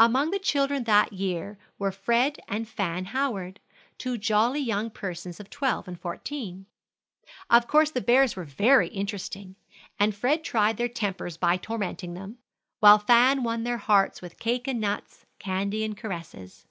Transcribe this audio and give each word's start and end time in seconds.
Among 0.00 0.32
the 0.32 0.40
children 0.40 0.82
that 0.82 1.12
year 1.12 1.56
were 1.78 1.92
Fred 1.92 2.40
and 2.48 2.68
Fan 2.68 3.04
Howard, 3.04 3.60
two 3.96 4.18
jolly 4.18 4.58
young 4.58 4.90
persons 4.90 5.38
of 5.38 5.50
twelve 5.50 5.86
and 5.86 6.00
fourteen. 6.00 6.66
Of 7.48 7.68
course 7.68 7.92
the 7.92 8.00
bears 8.00 8.34
were 8.34 8.42
very 8.42 8.88
interesting, 8.88 9.54
and 9.96 10.16
Fred 10.16 10.42
tried 10.42 10.78
their 10.78 10.88
tempers 10.88 11.36
by 11.36 11.58
tormenting 11.58 12.14
them, 12.14 12.38
while 12.80 12.98
Fan 12.98 13.44
won 13.44 13.62
their 13.62 13.78
hearts 13.78 14.20
with 14.20 14.40
cake 14.40 14.66
and 14.66 14.80
nuts, 14.80 15.24
candy 15.38 15.84
and 15.84 15.96
caresses. 15.96 16.66